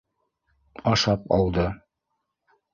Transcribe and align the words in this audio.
Ашап 0.93 1.29
алды. 1.37 1.69